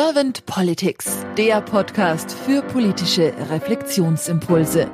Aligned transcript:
Servant 0.00 0.46
Politics, 0.46 1.26
der 1.36 1.60
Podcast 1.60 2.30
für 2.30 2.62
politische 2.62 3.34
Reflexionsimpulse. 3.50 4.88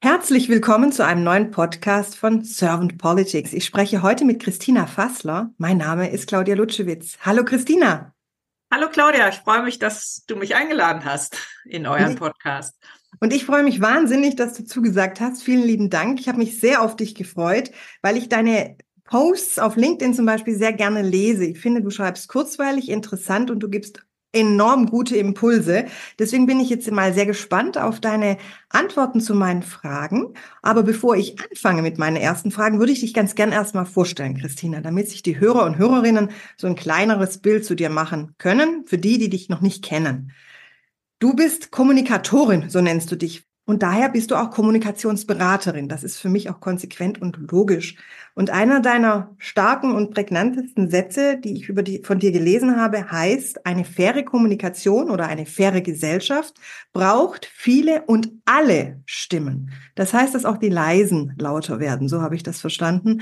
Herzlich 0.00 0.48
willkommen 0.48 0.92
zu 0.92 1.04
einem 1.04 1.24
neuen 1.24 1.50
Podcast 1.50 2.16
von 2.16 2.44
Servant 2.44 2.98
Politics. 2.98 3.52
Ich 3.52 3.64
spreche 3.64 4.02
heute 4.02 4.24
mit 4.24 4.40
Christina 4.40 4.86
Fassler. 4.86 5.50
Mein 5.58 5.78
Name 5.78 6.08
ist 6.08 6.28
Claudia 6.28 6.54
Lutschewitz. 6.54 7.18
Hallo 7.22 7.44
Christina. 7.44 8.14
Hallo 8.72 8.90
Claudia, 8.90 9.28
ich 9.30 9.38
freue 9.38 9.64
mich, 9.64 9.80
dass 9.80 10.22
du 10.28 10.36
mich 10.36 10.54
eingeladen 10.54 11.04
hast 11.04 11.36
in 11.64 11.84
euren 11.84 12.14
Podcast. 12.14 12.78
Und 13.18 13.32
ich 13.32 13.44
freue 13.44 13.64
mich 13.64 13.80
wahnsinnig, 13.80 14.36
dass 14.36 14.54
du 14.54 14.64
zugesagt 14.64 15.20
hast. 15.20 15.42
Vielen 15.42 15.64
lieben 15.64 15.90
Dank. 15.90 16.20
Ich 16.20 16.28
habe 16.28 16.38
mich 16.38 16.60
sehr 16.60 16.80
auf 16.80 16.94
dich 16.94 17.16
gefreut, 17.16 17.72
weil 18.02 18.16
ich 18.16 18.28
deine 18.28 18.76
Posts 19.08 19.58
auf 19.58 19.76
LinkedIn 19.76 20.12
zum 20.14 20.26
Beispiel 20.26 20.54
sehr 20.54 20.72
gerne 20.72 21.02
lese. 21.02 21.46
Ich 21.46 21.58
finde, 21.58 21.82
du 21.82 21.90
schreibst 21.90 22.28
kurzweilig, 22.28 22.90
interessant 22.90 23.50
und 23.50 23.60
du 23.60 23.68
gibst 23.68 24.04
enorm 24.32 24.86
gute 24.86 25.16
Impulse. 25.16 25.86
Deswegen 26.18 26.46
bin 26.46 26.60
ich 26.60 26.68
jetzt 26.68 26.90
mal 26.90 27.14
sehr 27.14 27.24
gespannt 27.24 27.78
auf 27.78 28.00
deine 28.00 28.36
Antworten 28.68 29.22
zu 29.22 29.34
meinen 29.34 29.62
Fragen. 29.62 30.34
Aber 30.60 30.82
bevor 30.82 31.16
ich 31.16 31.40
anfange 31.40 31.80
mit 31.80 31.96
meinen 31.96 32.16
ersten 32.16 32.50
Fragen, 32.50 32.78
würde 32.78 32.92
ich 32.92 33.00
dich 33.00 33.14
ganz 33.14 33.34
gern 33.34 33.52
erstmal 33.52 33.86
vorstellen, 33.86 34.36
Christina, 34.36 34.82
damit 34.82 35.08
sich 35.08 35.22
die 35.22 35.40
Hörer 35.40 35.64
und 35.64 35.78
Hörerinnen 35.78 36.30
so 36.58 36.66
ein 36.66 36.74
kleineres 36.74 37.38
Bild 37.38 37.64
zu 37.64 37.74
dir 37.74 37.88
machen 37.88 38.34
können, 38.36 38.84
für 38.86 38.98
die, 38.98 39.16
die 39.16 39.30
dich 39.30 39.48
noch 39.48 39.62
nicht 39.62 39.82
kennen. 39.82 40.32
Du 41.18 41.34
bist 41.34 41.70
Kommunikatorin, 41.70 42.68
so 42.68 42.82
nennst 42.82 43.10
du 43.10 43.16
dich. 43.16 43.47
Und 43.68 43.82
daher 43.82 44.08
bist 44.08 44.30
du 44.30 44.34
auch 44.34 44.50
Kommunikationsberaterin. 44.50 45.90
Das 45.90 46.02
ist 46.02 46.16
für 46.16 46.30
mich 46.30 46.48
auch 46.48 46.58
konsequent 46.58 47.20
und 47.20 47.36
logisch. 47.50 47.96
Und 48.34 48.48
einer 48.48 48.80
deiner 48.80 49.36
starken 49.36 49.94
und 49.94 50.14
prägnantesten 50.14 50.88
Sätze, 50.88 51.36
die 51.36 51.52
ich 51.52 51.68
über 51.68 51.82
die, 51.82 52.02
von 52.02 52.18
dir 52.18 52.32
gelesen 52.32 52.80
habe, 52.80 53.10
heißt, 53.10 53.66
eine 53.66 53.84
faire 53.84 54.22
Kommunikation 54.22 55.10
oder 55.10 55.26
eine 55.26 55.44
faire 55.44 55.82
Gesellschaft 55.82 56.54
braucht 56.94 57.44
viele 57.44 58.04
und 58.06 58.32
alle 58.46 59.02
Stimmen. 59.04 59.70
Das 59.96 60.14
heißt, 60.14 60.34
dass 60.34 60.46
auch 60.46 60.56
die 60.56 60.70
leisen 60.70 61.34
lauter 61.38 61.78
werden. 61.78 62.08
So 62.08 62.22
habe 62.22 62.36
ich 62.36 62.42
das 62.42 62.62
verstanden. 62.62 63.20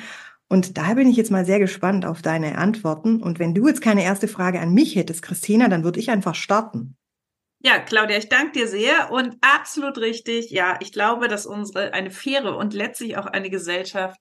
Und 0.49 0.79
daher 0.79 0.95
bin 0.95 1.09
ich 1.09 1.17
jetzt 1.17 1.33
mal 1.33 1.45
sehr 1.45 1.59
gespannt 1.59 2.07
auf 2.07 2.23
deine 2.23 2.57
Antworten. 2.59 3.21
Und 3.21 3.41
wenn 3.41 3.53
du 3.53 3.67
jetzt 3.67 3.83
keine 3.83 4.05
erste 4.05 4.29
Frage 4.29 4.61
an 4.61 4.73
mich 4.73 4.95
hättest, 4.95 5.23
Christina, 5.23 5.67
dann 5.67 5.83
würde 5.83 5.99
ich 5.99 6.11
einfach 6.11 6.37
starten. 6.37 6.96
Ja, 7.67 7.81
Claudia, 7.81 8.17
ich 8.17 8.29
danke 8.29 8.61
dir 8.61 8.69
sehr 8.69 9.11
und 9.11 9.39
absolut 9.41 9.99
richtig. 9.99 10.53
Ja, 10.53 10.79
ich 10.81 10.93
glaube, 10.93 11.27
dass 11.27 11.47
unsere 11.47 11.93
eine 11.95 12.13
faire 12.13 12.57
und 12.57 12.75
letztlich 12.75 13.17
auch 13.17 13.27
eine 13.27 13.51
Gesellschaft, 13.51 14.21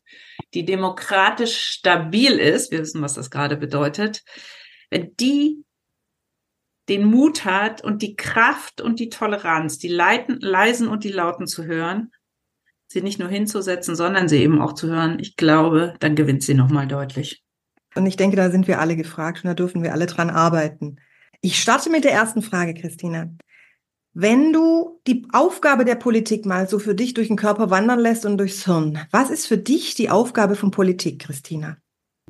die 0.55 0.65
demokratisch 0.65 1.55
stabil 1.55 2.39
ist, 2.39 2.71
wir 2.71 2.79
wissen, 2.79 3.03
was 3.03 3.13
das 3.13 3.29
gerade 3.29 3.55
bedeutet, 3.55 4.23
wenn 4.89 5.15
die 5.19 5.63
den 6.89 7.05
Mut 7.05 7.45
hat 7.45 7.83
und 7.83 8.01
die 8.01 8.15
Kraft 8.15 8.81
und 8.81 8.99
die 8.99 9.09
Toleranz, 9.09 9.77
die 9.77 9.89
Leiten, 9.89 10.39
leisen 10.39 10.87
und 10.87 11.03
die 11.03 11.11
lauten 11.11 11.45
zu 11.45 11.65
hören, 11.65 12.11
sie 12.87 13.03
nicht 13.03 13.19
nur 13.19 13.29
hinzusetzen, 13.29 13.95
sondern 13.95 14.27
sie 14.27 14.41
eben 14.41 14.59
auch 14.59 14.73
zu 14.73 14.87
hören, 14.87 15.19
ich 15.19 15.35
glaube, 15.35 15.93
dann 15.99 16.15
gewinnt 16.15 16.41
sie 16.41 16.55
nochmal 16.55 16.87
deutlich. 16.87 17.43
Und 17.93 18.07
ich 18.07 18.17
denke, 18.17 18.37
da 18.37 18.49
sind 18.49 18.67
wir 18.67 18.79
alle 18.79 18.95
gefragt 18.95 19.43
und 19.43 19.49
da 19.49 19.53
dürfen 19.53 19.83
wir 19.83 19.93
alle 19.93 20.07
dran 20.07 20.31
arbeiten. 20.31 20.95
Ich 21.41 21.61
starte 21.61 21.89
mit 21.89 22.03
der 22.03 22.13
ersten 22.13 22.41
Frage, 22.41 22.73
Christina. 22.73 23.29
Wenn 24.13 24.53
du 24.53 25.01
die 25.07 25.27
Aufgabe 25.33 25.83
der 25.83 25.95
Politik 25.95 26.45
mal 26.45 26.69
so 26.69 26.79
für 26.79 26.95
dich 26.95 27.13
durch 27.13 27.27
den 27.27 27.35
Körper 27.35 27.69
wandern 27.69 27.99
lässt 27.99 28.25
und 28.25 28.37
durchs 28.37 28.65
Hirn, 28.65 29.05
was 29.11 29.29
ist 29.29 29.45
für 29.45 29.57
dich 29.57 29.93
die 29.95 30.09
Aufgabe 30.09 30.55
von 30.55 30.71
Politik, 30.71 31.21
Christina? 31.21 31.77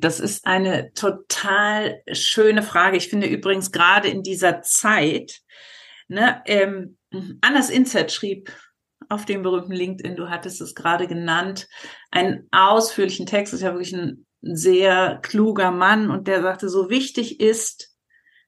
Das 0.00 0.20
ist 0.20 0.44
eine 0.46 0.92
total 0.94 2.02
schöne 2.12 2.62
Frage. 2.62 2.96
Ich 2.96 3.08
finde 3.08 3.28
übrigens 3.28 3.72
gerade 3.72 4.08
in 4.08 4.22
dieser 4.22 4.62
Zeit, 4.62 5.40
ne, 6.08 6.42
ähm, 6.46 6.98
Anders 7.40 7.70
Inzert 7.70 8.12
schrieb 8.12 8.52
auf 9.08 9.24
dem 9.24 9.42
berühmten 9.42 9.72
LinkedIn, 9.72 10.16
du 10.16 10.28
hattest 10.28 10.60
es 10.60 10.74
gerade 10.74 11.06
genannt, 11.06 11.68
einen 12.10 12.48
ausführlichen 12.50 13.26
Text, 13.26 13.52
das 13.52 13.60
ist 13.60 13.64
ja 13.64 13.72
wirklich 13.72 13.94
ein 13.94 14.26
sehr 14.42 15.20
kluger 15.22 15.70
Mann 15.70 16.10
und 16.10 16.26
der 16.28 16.42
sagte, 16.42 16.68
so 16.68 16.90
wichtig 16.90 17.40
ist, 17.40 17.95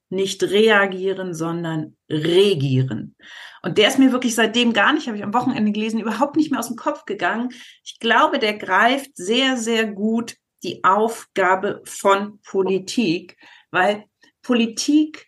nicht 0.09 0.43
reagieren, 0.43 1.33
sondern 1.33 1.95
regieren. 2.09 3.15
Und 3.61 3.77
der 3.77 3.87
ist 3.89 3.99
mir 3.99 4.11
wirklich 4.11 4.35
seitdem 4.35 4.73
gar 4.73 4.93
nicht, 4.93 5.07
habe 5.07 5.17
ich 5.17 5.23
am 5.23 5.33
Wochenende 5.33 5.71
gelesen, 5.71 5.99
überhaupt 5.99 6.35
nicht 6.35 6.51
mehr 6.51 6.59
aus 6.59 6.67
dem 6.67 6.77
Kopf 6.77 7.05
gegangen. 7.05 7.49
Ich 7.83 7.99
glaube, 7.99 8.39
der 8.39 8.57
greift 8.57 9.15
sehr, 9.15 9.57
sehr 9.57 9.85
gut 9.85 10.35
die 10.63 10.83
Aufgabe 10.83 11.81
von 11.85 12.39
Politik, 12.41 13.37
weil 13.71 14.05
Politik 14.41 15.27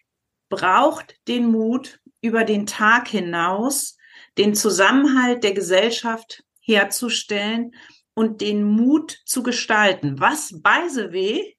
braucht 0.49 1.15
den 1.27 1.51
Mut, 1.51 1.99
über 2.21 2.43
den 2.43 2.65
Tag 2.65 3.07
hinaus 3.07 3.97
den 4.37 4.55
Zusammenhalt 4.55 5.43
der 5.43 5.53
Gesellschaft 5.53 6.43
herzustellen 6.61 7.73
und 8.13 8.41
den 8.41 8.63
Mut 8.63 9.19
zu 9.25 9.43
gestalten. 9.43 10.19
Was, 10.19 10.53
way, 10.63 11.57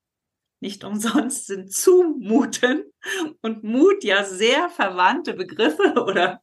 nicht 0.62 0.84
umsonst 0.84 1.46
sind 1.46 1.72
zumuten 1.72 2.84
und 3.42 3.64
Mut 3.64 4.04
ja 4.04 4.24
sehr 4.24 4.70
verwandte 4.70 5.34
Begriffe 5.34 5.94
oder 6.06 6.40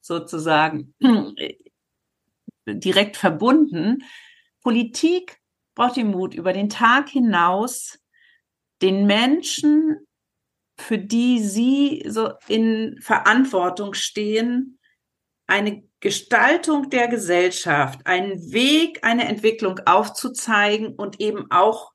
sozusagen 0.00 0.94
direkt 2.66 3.16
verbunden. 3.16 3.98
Politik 4.62 5.38
braucht 5.74 5.96
den 5.96 6.10
Mut, 6.10 6.34
über 6.34 6.52
den 6.52 6.68
Tag 6.68 7.10
hinaus 7.10 7.98
den 8.82 9.06
Menschen, 9.06 10.06
für 10.78 10.98
die 10.98 11.40
sie 11.40 12.02
so 12.08 12.32
in 12.48 12.98
Verantwortung 13.02 13.92
stehen, 13.92 14.78
eine 15.46 15.82
Gestaltung 16.00 16.88
der 16.88 17.08
Gesellschaft, 17.08 18.06
einen 18.06 18.52
Weg, 18.52 19.04
eine 19.04 19.28
Entwicklung 19.28 19.80
aufzuzeigen 19.84 20.94
und 20.94 21.20
eben 21.20 21.50
auch 21.50 21.92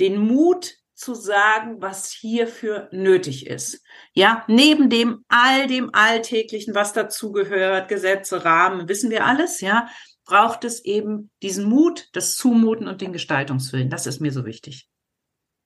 den 0.00 0.18
Mut 0.18 0.74
zu 0.94 1.14
sagen, 1.14 1.80
was 1.80 2.10
hierfür 2.10 2.88
nötig 2.90 3.46
ist. 3.46 3.82
Ja, 4.14 4.44
neben 4.48 4.90
dem 4.90 5.24
all 5.28 5.68
dem 5.68 5.90
Alltäglichen, 5.94 6.74
was 6.74 6.92
dazugehört, 6.92 7.88
Gesetze, 7.88 8.44
Rahmen, 8.44 8.88
wissen 8.88 9.10
wir 9.10 9.24
alles, 9.24 9.60
ja, 9.60 9.88
braucht 10.24 10.64
es 10.64 10.84
eben 10.84 11.30
diesen 11.42 11.68
Mut, 11.68 12.08
das 12.12 12.34
Zumuten 12.34 12.88
und 12.88 13.00
den 13.00 13.12
Gestaltungswillen. 13.12 13.90
Das 13.90 14.06
ist 14.06 14.20
mir 14.20 14.32
so 14.32 14.44
wichtig. 14.44 14.88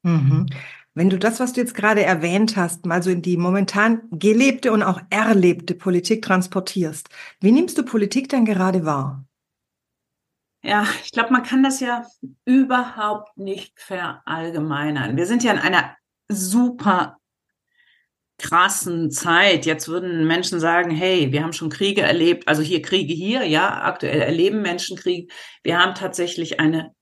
Mhm. 0.03 0.47
Wenn 0.95 1.09
du 1.09 1.19
das, 1.19 1.41
was 1.41 1.55
du 1.55 1.61
jetzt 1.63 1.75
gerade 1.75 2.03
erwähnt 2.03 2.57
hast, 2.57 2.85
mal 2.85 3.03
so 3.03 3.09
in 3.09 3.23
die 3.23 3.39
momentan 3.39 4.03
gelebte 4.11 4.73
und 4.73 4.83
auch 4.83 5.01
erlebte 5.09 5.75
Politik 5.75 6.23
transportierst, 6.23 7.09
wie 7.41 7.53
nimmst 7.53 7.79
du 7.79 7.85
Politik 7.85 8.29
dann 8.29 8.45
gerade 8.45 8.85
wahr? 8.85 9.25
Ja, 10.63 10.87
ich 11.05 11.11
glaube, 11.11 11.33
man 11.33 11.43
kann 11.43 11.63
das 11.63 11.81
ja 11.81 12.07
überhaupt 12.45 13.37
nicht 13.37 13.81
verallgemeinern. 13.81 15.17
Wir 15.17 15.27
sind 15.27 15.43
ja 15.43 15.53
in 15.53 15.59
einer 15.59 15.97
super 16.29 17.19
krassen 18.39 19.11
Zeit. 19.11 19.67
Jetzt 19.67 19.89
würden 19.89 20.27
Menschen 20.27 20.61
sagen, 20.61 20.91
hey, 20.91 21.33
wir 21.33 21.43
haben 21.43 21.53
schon 21.53 21.69
Kriege 21.69 22.03
erlebt, 22.03 22.49
also 22.49 22.63
hier 22.63 22.83
Kriege 22.83 23.13
hier, 23.13 23.45
ja, 23.45 23.83
aktuell 23.83 24.21
erleben 24.21 24.63
Menschen 24.63 24.97
Krieg. 24.97 25.33
Wir 25.63 25.79
haben 25.79 25.95
tatsächlich 25.95 26.61
eine 26.61 26.95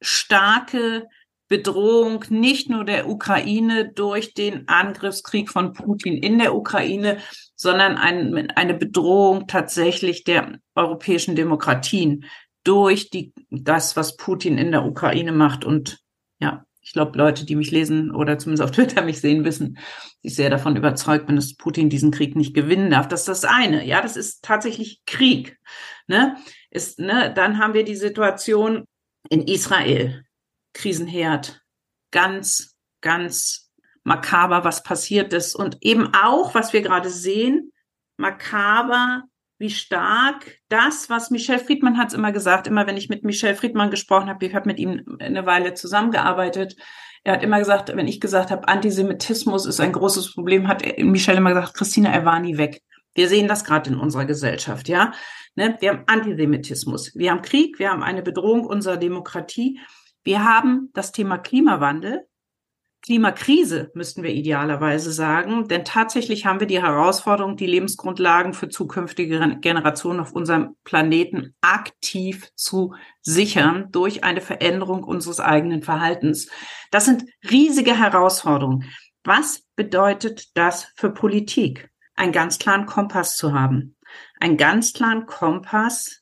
starke 0.00 1.06
Bedrohung 1.48 2.24
nicht 2.28 2.70
nur 2.70 2.84
der 2.84 3.08
Ukraine 3.08 3.92
durch 3.92 4.34
den 4.34 4.68
Angriffskrieg 4.68 5.50
von 5.50 5.72
Putin 5.72 6.16
in 6.16 6.38
der 6.38 6.54
Ukraine, 6.54 7.18
sondern 7.56 7.96
ein, 7.96 8.50
eine 8.52 8.74
Bedrohung 8.74 9.48
tatsächlich 9.48 10.22
der 10.22 10.60
europäischen 10.76 11.34
Demokratien 11.34 12.24
durch 12.64 13.10
die, 13.10 13.32
das, 13.50 13.96
was 13.96 14.16
Putin 14.16 14.58
in 14.58 14.72
der 14.72 14.84
Ukraine 14.84 15.32
macht. 15.32 15.64
Und 15.64 16.00
ja, 16.38 16.64
ich 16.80 16.92
glaube, 16.92 17.16
Leute, 17.16 17.44
die 17.44 17.56
mich 17.56 17.70
lesen 17.70 18.10
oder 18.10 18.38
zumindest 18.38 18.62
auf 18.62 18.70
Twitter 18.74 19.02
mich 19.02 19.20
sehen, 19.20 19.44
wissen, 19.44 19.78
ich 20.22 20.34
sehr 20.34 20.50
davon 20.50 20.76
überzeugt 20.76 21.26
bin, 21.26 21.36
dass 21.36 21.56
Putin 21.56 21.88
diesen 21.88 22.10
Krieg 22.10 22.36
nicht 22.36 22.54
gewinnen 22.54 22.90
darf. 22.90 23.08
Das 23.08 23.20
ist 23.20 23.28
das 23.28 23.44
eine. 23.44 23.84
Ja, 23.84 24.02
das 24.02 24.16
ist 24.16 24.42
tatsächlich 24.44 25.02
Krieg. 25.06 25.58
Ne? 26.06 26.36
Ist, 26.70 26.98
ne? 26.98 27.32
Dann 27.34 27.58
haben 27.58 27.74
wir 27.74 27.84
die 27.84 27.96
Situation 27.96 28.84
in 29.28 29.42
Israel. 29.42 30.24
Krisenherd. 30.72 31.62
Ganz, 32.10 32.76
ganz 33.00 33.70
makaber, 34.02 34.64
was 34.64 34.82
passiert 34.82 35.32
ist. 35.32 35.54
Und 35.54 35.78
eben 35.80 36.12
auch, 36.14 36.54
was 36.54 36.72
wir 36.72 36.82
gerade 36.82 37.10
sehen, 37.10 37.72
makaber 38.16 39.24
wie 39.60 39.70
stark 39.70 40.58
das, 40.68 41.10
was 41.10 41.30
Michel 41.30 41.58
Friedmann 41.58 41.98
hat 41.98 42.08
es 42.08 42.14
immer 42.14 42.32
gesagt, 42.32 42.66
immer 42.66 42.86
wenn 42.86 42.96
ich 42.96 43.10
mit 43.10 43.24
Michel 43.24 43.54
Friedmann 43.54 43.90
gesprochen 43.90 44.28
habe, 44.28 44.44
ich 44.44 44.54
habe 44.54 44.66
mit 44.66 44.78
ihm 44.78 45.18
eine 45.20 45.44
Weile 45.46 45.74
zusammengearbeitet, 45.74 46.76
er 47.24 47.34
hat 47.34 47.42
immer 47.42 47.58
gesagt, 47.58 47.94
wenn 47.94 48.08
ich 48.08 48.20
gesagt 48.20 48.50
habe, 48.50 48.66
Antisemitismus 48.66 49.66
ist 49.66 49.78
ein 49.78 49.92
großes 49.92 50.32
Problem, 50.32 50.66
hat 50.66 50.82
Michel 50.98 51.36
immer 51.36 51.50
gesagt, 51.50 51.74
Christina, 51.74 52.10
er 52.10 52.24
war 52.24 52.40
nie 52.40 52.56
weg. 52.56 52.82
Wir 53.14 53.28
sehen 53.28 53.48
das 53.48 53.64
gerade 53.64 53.90
in 53.90 53.96
unserer 53.96 54.24
Gesellschaft, 54.24 54.88
ja. 54.88 55.12
Ne? 55.56 55.76
Wir 55.80 55.90
haben 55.90 56.04
Antisemitismus, 56.06 57.14
wir 57.14 57.30
haben 57.30 57.42
Krieg, 57.42 57.78
wir 57.78 57.90
haben 57.90 58.02
eine 58.02 58.22
Bedrohung 58.22 58.64
unserer 58.64 58.96
Demokratie, 58.96 59.78
Wir 60.22 60.44
haben 60.44 60.90
das 60.92 61.12
Thema 61.12 61.38
Klimawandel, 61.38 62.26
Klimakrise 63.02 63.90
müssten 63.94 64.22
wir 64.22 64.30
idealerweise 64.30 65.10
sagen, 65.10 65.68
denn 65.68 65.86
tatsächlich 65.86 66.44
haben 66.44 66.60
wir 66.60 66.66
die 66.66 66.82
Herausforderung, 66.82 67.56
die 67.56 67.66
Lebensgrundlagen 67.66 68.52
für 68.52 68.68
zukünftige 68.68 69.56
Generationen 69.60 70.20
auf 70.20 70.32
unserem 70.32 70.76
Planeten 70.84 71.54
aktiv 71.62 72.50
zu 72.56 72.94
sichern 73.22 73.88
durch 73.90 74.22
eine 74.22 74.42
Veränderung 74.42 75.02
unseres 75.02 75.40
eigenen 75.40 75.82
Verhaltens. 75.82 76.50
Das 76.90 77.06
sind 77.06 77.24
riesige 77.50 77.98
Herausforderungen. 77.98 78.84
Was 79.24 79.62
bedeutet 79.76 80.56
das 80.56 80.92
für 80.96 81.10
Politik? 81.10 81.90
Einen 82.16 82.32
ganz 82.32 82.58
klaren 82.58 82.84
Kompass 82.84 83.36
zu 83.36 83.54
haben. 83.54 83.96
Einen 84.40 84.58
ganz 84.58 84.92
klaren 84.92 85.24
Kompass 85.24 86.20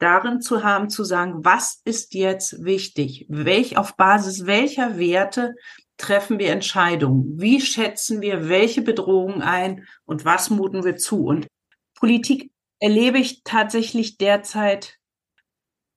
darin 0.00 0.40
zu 0.40 0.64
haben, 0.64 0.90
zu 0.90 1.04
sagen, 1.04 1.44
was 1.44 1.80
ist 1.84 2.14
jetzt 2.14 2.64
wichtig? 2.64 3.26
Welch, 3.28 3.76
auf 3.76 3.96
Basis 3.96 4.46
welcher 4.46 4.98
Werte 4.98 5.54
treffen 6.00 6.38
wir 6.38 6.50
Entscheidungen? 6.50 7.40
Wie 7.40 7.60
schätzen 7.60 8.20
wir 8.20 8.48
welche 8.48 8.82
Bedrohungen 8.82 9.42
ein 9.42 9.86
und 10.04 10.24
was 10.24 10.50
muten 10.50 10.84
wir 10.84 10.96
zu? 10.96 11.24
Und 11.24 11.46
Politik 11.94 12.50
erlebe 12.78 13.18
ich 13.18 13.42
tatsächlich 13.44 14.16
derzeit 14.16 14.96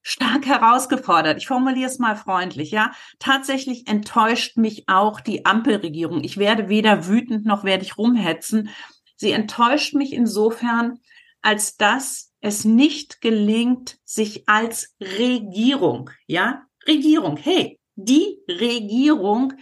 stark 0.02 0.46
herausgefordert. 0.46 1.38
Ich 1.38 1.48
formuliere 1.48 1.90
es 1.90 1.98
mal 1.98 2.18
freundlich, 2.18 2.72
ja. 2.72 2.92
Tatsächlich 3.20 3.88
enttäuscht 3.88 4.58
mich 4.58 4.84
auch 4.88 5.22
die 5.22 5.46
Ampelregierung. 5.46 6.24
Ich 6.24 6.38
werde 6.38 6.68
weder 6.68 7.08
wütend 7.08 7.46
noch 7.46 7.64
werde 7.64 7.84
ich 7.84 7.98
rumhetzen. 7.98 8.70
Sie 9.16 9.32
enttäuscht 9.32 9.94
mich 9.94 10.12
insofern, 10.12 11.00
als 11.42 11.78
dass 11.78 12.34
es 12.42 12.66
nicht 12.66 13.22
gelingt, 13.22 13.98
sich 14.04 14.48
als 14.50 14.94
Regierung, 15.00 16.10
ja, 16.28 16.64
Regierung, 16.86 17.38
hey, 17.38 17.80
die 17.96 18.40
Regierung 18.50 19.54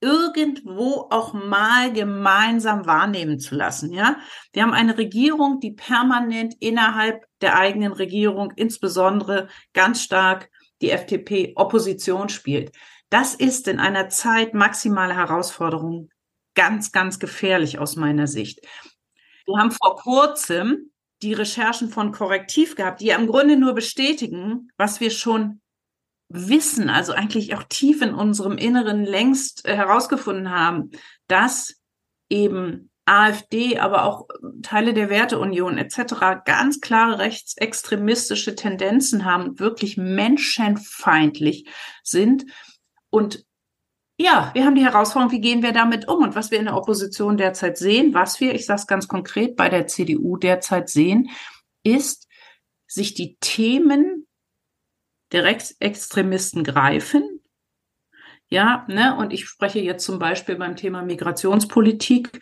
irgendwo 0.00 1.06
auch 1.10 1.32
mal 1.32 1.92
gemeinsam 1.92 2.86
wahrnehmen 2.86 3.38
zu 3.38 3.54
lassen, 3.54 3.92
ja. 3.92 4.16
Wir 4.52 4.62
haben 4.62 4.74
eine 4.74 4.98
Regierung, 4.98 5.60
die 5.60 5.72
permanent 5.72 6.54
innerhalb 6.60 7.24
der 7.40 7.58
eigenen 7.58 7.92
Regierung, 7.92 8.52
insbesondere 8.56 9.48
ganz 9.72 10.02
stark 10.02 10.50
die 10.82 10.90
FDP 10.90 11.52
Opposition 11.56 12.28
spielt. 12.28 12.72
Das 13.08 13.34
ist 13.34 13.68
in 13.68 13.78
einer 13.78 14.08
Zeit 14.08 14.52
maximale 14.52 15.14
Herausforderung 15.14 16.10
ganz, 16.54 16.92
ganz 16.92 17.18
gefährlich 17.18 17.78
aus 17.78 17.96
meiner 17.96 18.26
Sicht. 18.26 18.60
Wir 19.46 19.58
haben 19.58 19.70
vor 19.70 19.96
kurzem 19.96 20.90
die 21.22 21.32
Recherchen 21.32 21.88
von 21.88 22.12
Korrektiv 22.12 22.74
gehabt, 22.74 23.00
die 23.00 23.06
ja 23.06 23.16
im 23.16 23.26
Grunde 23.26 23.56
nur 23.56 23.74
bestätigen, 23.74 24.70
was 24.76 25.00
wir 25.00 25.10
schon 25.10 25.60
wissen, 26.28 26.90
also 26.90 27.12
eigentlich 27.12 27.54
auch 27.54 27.64
tief 27.64 28.02
in 28.02 28.14
unserem 28.14 28.58
Inneren 28.58 29.04
längst 29.04 29.66
äh, 29.66 29.76
herausgefunden 29.76 30.50
haben, 30.50 30.90
dass 31.28 31.74
eben 32.28 32.90
AfD, 33.04 33.78
aber 33.78 34.04
auch 34.04 34.26
Teile 34.62 34.92
der 34.92 35.08
Werteunion 35.08 35.78
etc. 35.78 36.42
ganz 36.44 36.80
klare 36.80 37.20
rechtsextremistische 37.20 38.56
Tendenzen 38.56 39.24
haben, 39.24 39.60
wirklich 39.60 39.96
menschenfeindlich 39.96 41.68
sind. 42.02 42.46
Und 43.10 43.44
ja, 44.18 44.50
wir 44.54 44.64
haben 44.64 44.74
die 44.74 44.84
Herausforderung, 44.84 45.32
wie 45.32 45.40
gehen 45.40 45.62
wir 45.62 45.72
damit 45.72 46.08
um? 46.08 46.22
Und 46.22 46.34
was 46.34 46.50
wir 46.50 46.58
in 46.58 46.64
der 46.64 46.76
Opposition 46.76 47.36
derzeit 47.36 47.78
sehen, 47.78 48.12
was 48.12 48.40
wir, 48.40 48.54
ich 48.54 48.66
sage 48.66 48.80
es 48.80 48.86
ganz 48.88 49.06
konkret, 49.06 49.54
bei 49.54 49.68
der 49.68 49.86
CDU 49.86 50.36
derzeit 50.36 50.88
sehen, 50.88 51.30
ist, 51.84 52.26
sich 52.88 53.14
die 53.14 53.36
Themen 53.40 54.25
der 55.32 55.44
Rechtsextremisten 55.44 56.64
greifen. 56.64 57.40
Ja, 58.48 58.84
ne, 58.88 59.16
und 59.16 59.32
ich 59.32 59.46
spreche 59.46 59.80
jetzt 59.80 60.04
zum 60.04 60.18
Beispiel 60.18 60.56
beim 60.56 60.76
Thema 60.76 61.02
Migrationspolitik 61.02 62.40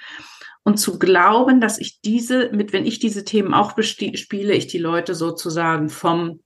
und 0.62 0.78
zu 0.78 0.98
glauben, 0.98 1.60
dass 1.60 1.78
ich 1.78 2.00
diese, 2.02 2.50
mit, 2.52 2.72
wenn 2.72 2.86
ich 2.86 2.98
diese 2.98 3.24
Themen 3.24 3.54
auch 3.54 3.80
spiele, 3.82 4.54
ich 4.54 4.66
die 4.66 4.78
Leute 4.78 5.14
sozusagen 5.14 5.88
vom 5.88 6.40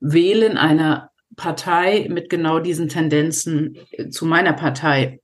Wählen 0.00 0.58
einer 0.58 1.10
Partei 1.36 2.06
mit 2.10 2.30
genau 2.30 2.60
diesen 2.60 2.88
Tendenzen 2.88 3.78
zu 4.10 4.26
meiner 4.26 4.52
Partei, 4.52 5.20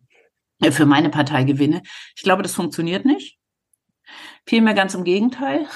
äh, 0.61 0.71
für 0.71 0.87
meine 0.87 1.11
Partei 1.11 1.45
gewinne. 1.45 1.83
Ich 2.17 2.23
glaube, 2.23 2.43
das 2.43 2.55
funktioniert 2.55 3.05
nicht. 3.05 3.39
Vielmehr 4.47 4.75
ganz 4.75 4.95
im 4.95 5.05
Gegenteil. 5.05 5.67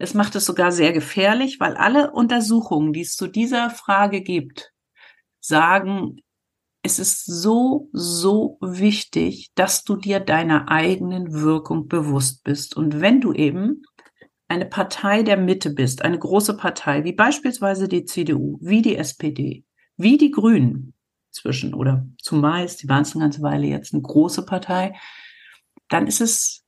Es 0.00 0.14
macht 0.14 0.34
es 0.34 0.46
sogar 0.46 0.72
sehr 0.72 0.94
gefährlich, 0.94 1.60
weil 1.60 1.76
alle 1.76 2.10
Untersuchungen, 2.12 2.94
die 2.94 3.02
es 3.02 3.16
zu 3.16 3.26
dieser 3.26 3.68
Frage 3.68 4.22
gibt, 4.22 4.72
sagen, 5.40 6.16
es 6.82 6.98
ist 6.98 7.26
so, 7.26 7.90
so 7.92 8.56
wichtig, 8.62 9.50
dass 9.54 9.84
du 9.84 9.96
dir 9.96 10.18
deiner 10.18 10.70
eigenen 10.70 11.34
Wirkung 11.34 11.86
bewusst 11.86 12.44
bist. 12.44 12.74
Und 12.78 13.02
wenn 13.02 13.20
du 13.20 13.34
eben 13.34 13.82
eine 14.48 14.64
Partei 14.64 15.22
der 15.22 15.36
Mitte 15.36 15.68
bist, 15.68 16.02
eine 16.02 16.18
große 16.18 16.56
Partei, 16.56 17.04
wie 17.04 17.12
beispielsweise 17.12 17.86
die 17.86 18.06
CDU, 18.06 18.56
wie 18.62 18.80
die 18.80 18.96
SPD, 18.96 19.64
wie 19.98 20.16
die 20.16 20.30
Grünen 20.30 20.94
zwischen 21.30 21.74
oder 21.74 22.06
zumeist, 22.16 22.82
die 22.82 22.88
waren 22.88 23.02
es 23.02 23.14
eine 23.14 23.24
ganze 23.24 23.42
Weile 23.42 23.66
jetzt 23.66 23.92
eine 23.92 24.02
große 24.02 24.46
Partei, 24.46 24.98
dann 25.88 26.06
ist 26.06 26.22
es 26.22 26.64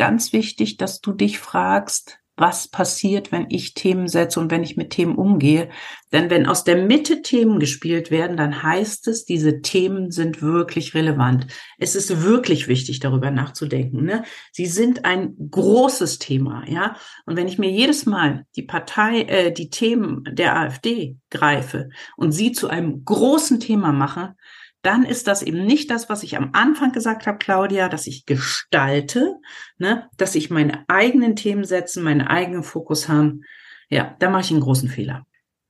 ganz 0.00 0.32
wichtig, 0.32 0.78
dass 0.78 1.02
du 1.02 1.12
dich 1.12 1.38
fragst, 1.38 2.20
was 2.38 2.68
passiert, 2.68 3.32
wenn 3.32 3.48
ich 3.50 3.74
Themen 3.74 4.08
setze 4.08 4.40
und 4.40 4.50
wenn 4.50 4.62
ich 4.62 4.78
mit 4.78 4.88
Themen 4.88 5.14
umgehe. 5.14 5.68
Denn 6.10 6.30
wenn 6.30 6.46
aus 6.46 6.64
der 6.64 6.86
Mitte 6.86 7.20
Themen 7.20 7.60
gespielt 7.60 8.10
werden, 8.10 8.38
dann 8.38 8.62
heißt 8.62 9.08
es, 9.08 9.26
diese 9.26 9.60
Themen 9.60 10.10
sind 10.10 10.40
wirklich 10.40 10.94
relevant. 10.94 11.48
Es 11.76 11.94
ist 11.94 12.22
wirklich 12.22 12.66
wichtig, 12.66 12.98
darüber 13.00 13.30
nachzudenken. 13.30 14.06
Ne? 14.06 14.24
Sie 14.52 14.64
sind 14.64 15.04
ein 15.04 15.34
großes 15.50 16.18
Thema, 16.18 16.64
ja. 16.66 16.96
Und 17.26 17.36
wenn 17.36 17.46
ich 17.46 17.58
mir 17.58 17.70
jedes 17.70 18.06
Mal 18.06 18.46
die 18.56 18.62
Partei, 18.62 19.24
äh, 19.24 19.52
die 19.52 19.68
Themen 19.68 20.24
der 20.32 20.56
AfD 20.56 21.18
greife 21.28 21.90
und 22.16 22.32
sie 22.32 22.52
zu 22.52 22.68
einem 22.68 23.04
großen 23.04 23.60
Thema 23.60 23.92
mache, 23.92 24.34
dann 24.82 25.04
ist 25.04 25.26
das 25.26 25.42
eben 25.42 25.64
nicht 25.66 25.90
das, 25.90 26.08
was 26.08 26.22
ich 26.22 26.36
am 26.36 26.50
Anfang 26.52 26.92
gesagt 26.92 27.26
habe, 27.26 27.38
Claudia, 27.38 27.88
dass 27.88 28.06
ich 28.06 28.24
gestalte, 28.26 29.36
ne, 29.78 30.08
dass 30.16 30.34
ich 30.34 30.50
meine 30.50 30.84
eigenen 30.88 31.36
Themen 31.36 31.64
setzen, 31.64 32.02
meinen 32.02 32.22
eigenen 32.22 32.62
Fokus 32.62 33.08
haben. 33.08 33.42
Ja, 33.88 34.16
da 34.18 34.30
mache 34.30 34.42
ich 34.42 34.50
einen 34.50 34.60
großen 34.60 34.88
Fehler. 34.88 35.26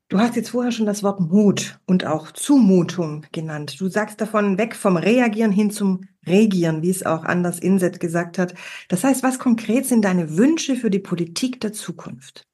Du 0.09 0.19
hast 0.19 0.35
jetzt 0.35 0.51
vorher 0.51 0.73
schon 0.73 0.87
das 0.87 1.05
Wort 1.05 1.21
Mut 1.21 1.79
und 1.87 2.05
auch 2.05 2.33
Zumutung 2.33 3.25
genannt. 3.31 3.81
Du 3.81 3.89
sagst 3.89 4.21
davon 4.21 4.59
weg 4.59 4.75
vom 4.75 4.97
Reagieren 4.97 5.53
hin 5.53 5.71
zum 5.71 6.01
Regieren, 6.27 6.83
wie 6.83 6.91
es 6.91 7.07
auch 7.07 7.25
Anders 7.25 7.61
Inset 7.61 8.01
gesagt 8.01 8.37
hat. 8.37 8.55
Das 8.89 9.05
heißt, 9.05 9.23
was 9.23 9.39
konkret 9.39 9.87
sind 9.87 10.05
deine 10.05 10.37
Wünsche 10.37 10.75
für 10.75 10.91
die 10.91 10.99
Politik 10.99 11.61
der 11.61 11.73
Zukunft? 11.73 12.45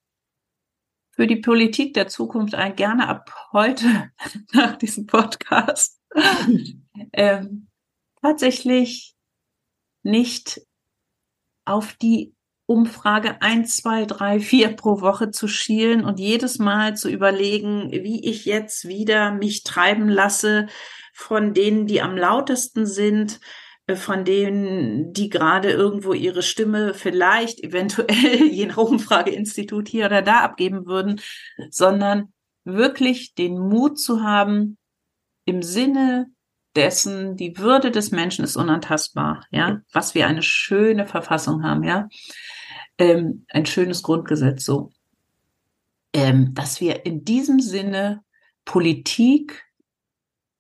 Für 1.13 1.27
die 1.27 1.37
Politik 1.37 1.95
der 1.95 2.09
Zukunft 2.09 2.55
ein 2.55 2.77
gerne 2.77 3.09
ab 3.09 3.35
heute 3.53 3.87
nach 4.53 4.77
diesem 4.77 5.07
Podcast 5.07 5.99
ähm, 7.13 7.69
tatsächlich 8.23 9.15
nicht 10.03 10.63
auf 11.65 11.95
die 11.95 12.35
Umfrage 12.67 13.41
eins, 13.43 13.77
zwei, 13.77 14.07
drei, 14.07 14.41
vier 14.41 14.75
pro 14.75 15.01
Woche 15.01 15.31
zu 15.31 15.47
schielen 15.47 16.05
und 16.05 16.19
jedes 16.19 16.59
Mal 16.59 16.97
zu 16.97 17.09
überlegen, 17.09 17.93
wie 17.93 18.25
ich 18.29 18.45
jetzt 18.45 18.89
wieder 18.89 19.33
mich 19.33 19.63
treiben 19.63 20.09
lasse 20.09 20.67
von 21.15 21.55
denen, 21.55 21.87
die 21.87 22.03
am 22.03 22.17
lautesten 22.17 22.85
sind, 22.85 23.41
äh, 23.87 23.95
von 23.97 24.25
denen, 24.25 25.13
die 25.13 25.29
gerade 25.29 25.71
irgendwo 25.71 26.13
ihre 26.13 26.43
Stimme 26.43 26.93
vielleicht 26.93 27.63
eventuell 27.63 28.47
je 28.51 28.67
nach 28.67 28.77
Umfrageinstitut 28.79 29.89
hier 29.89 30.07
oder 30.07 30.23
da 30.23 30.41
abgeben 30.41 30.87
würden, 30.87 31.21
sondern 31.71 32.33
wirklich 32.65 33.35
den 33.35 33.59
Mut 33.59 33.99
zu 33.99 34.23
haben, 34.23 34.77
im 35.47 35.63
Sinne 35.63 36.27
dessen, 36.75 37.37
die 37.37 37.57
Würde 37.57 37.91
des 37.91 38.11
Menschen 38.11 38.45
ist 38.45 38.57
unantastbar, 38.57 39.47
ja, 39.51 39.81
was 39.93 40.15
wir 40.15 40.27
eine 40.27 40.43
schöne 40.43 41.07
Verfassung 41.07 41.63
haben, 41.63 41.83
ja, 41.83 42.09
ähm, 42.99 43.47
ein 43.49 43.65
schönes 43.65 44.03
Grundgesetz, 44.03 44.65
so, 44.65 44.93
ähm, 46.13 46.53
dass 46.53 46.81
wir 46.81 47.07
in 47.07 47.25
diesem 47.25 47.61
Sinne 47.61 48.23
Politik 48.67 49.65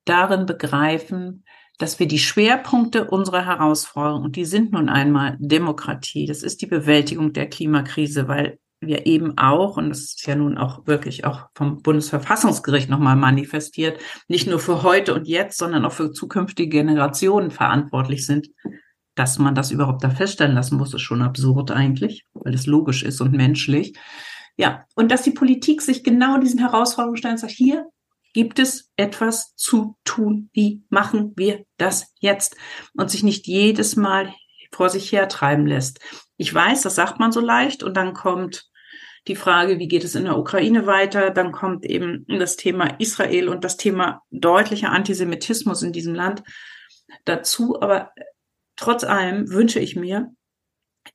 darin 0.06 0.46
begreifen, 0.46 1.44
dass 1.78 1.98
wir 1.98 2.08
die 2.08 2.18
Schwerpunkte 2.18 3.10
unserer 3.10 3.44
Herausforderungen, 3.44 4.24
und 4.24 4.36
die 4.36 4.46
sind 4.46 4.72
nun 4.72 4.88
einmal 4.88 5.36
Demokratie, 5.38 6.26
das 6.26 6.42
ist 6.42 6.62
die 6.62 6.66
Bewältigung 6.66 7.34
der 7.34 7.50
Klimakrise, 7.50 8.28
weil 8.28 8.58
wir 8.80 9.06
eben 9.06 9.38
auch, 9.38 9.76
und 9.76 9.88
das 9.88 10.00
ist 10.00 10.26
ja 10.26 10.36
nun 10.36 10.58
auch 10.58 10.86
wirklich 10.86 11.24
auch 11.24 11.48
vom 11.54 11.82
Bundesverfassungsgericht 11.82 12.88
nochmal 12.88 13.16
manifestiert, 13.16 13.98
nicht 14.28 14.46
nur 14.46 14.58
für 14.58 14.82
heute 14.82 15.14
und 15.14 15.26
jetzt, 15.26 15.58
sondern 15.58 15.84
auch 15.84 15.92
für 15.92 16.12
zukünftige 16.12 16.68
Generationen 16.68 17.50
verantwortlich 17.50 18.26
sind. 18.26 18.48
Dass 19.14 19.38
man 19.38 19.54
das 19.54 19.70
überhaupt 19.70 20.04
da 20.04 20.10
feststellen 20.10 20.54
lassen 20.54 20.76
muss, 20.76 20.92
ist 20.92 21.00
schon 21.00 21.22
absurd 21.22 21.70
eigentlich, 21.70 22.26
weil 22.34 22.52
es 22.52 22.66
logisch 22.66 23.02
ist 23.02 23.20
und 23.22 23.32
menschlich. 23.32 23.96
Ja, 24.58 24.84
und 24.94 25.10
dass 25.10 25.22
die 25.22 25.30
Politik 25.30 25.80
sich 25.80 26.04
genau 26.04 26.38
diesen 26.38 26.60
Herausforderungen 26.60 27.16
stellt 27.16 27.32
und 27.32 27.40
sagt, 27.40 27.52
hier, 27.52 27.86
Gibt 28.36 28.58
es 28.58 28.92
etwas 28.98 29.54
zu 29.56 29.96
tun? 30.04 30.50
Wie 30.52 30.82
machen 30.90 31.32
wir 31.36 31.64
das 31.78 32.12
jetzt? 32.20 32.54
Und 32.92 33.10
sich 33.10 33.22
nicht 33.22 33.46
jedes 33.46 33.96
Mal 33.96 34.30
vor 34.70 34.90
sich 34.90 35.10
hertreiben 35.10 35.66
lässt. 35.66 36.00
Ich 36.36 36.52
weiß, 36.52 36.82
das 36.82 36.94
sagt 36.94 37.18
man 37.18 37.32
so 37.32 37.40
leicht 37.40 37.82
und 37.82 37.96
dann 37.96 38.12
kommt 38.12 38.70
die 39.28 39.36
Frage, 39.36 39.78
wie 39.78 39.88
geht 39.88 40.04
es 40.04 40.14
in 40.14 40.24
der 40.24 40.38
Ukraine 40.38 40.86
weiter? 40.86 41.30
Dann 41.30 41.50
kommt 41.50 41.84
eben 41.84 42.24
das 42.28 42.56
Thema 42.56 43.00
Israel 43.00 43.48
und 43.48 43.64
das 43.64 43.76
Thema 43.76 44.22
deutlicher 44.30 44.92
Antisemitismus 44.92 45.82
in 45.82 45.92
diesem 45.92 46.14
Land 46.14 46.42
dazu. 47.24 47.80
Aber 47.80 48.12
trotz 48.76 49.02
allem 49.04 49.50
wünsche 49.50 49.80
ich 49.80 49.96
mir 49.96 50.32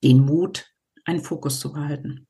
den 0.03 0.19
Mut, 0.19 0.67
einen 1.05 1.21
Fokus 1.21 1.59
zu 1.59 1.71
behalten. 1.71 2.27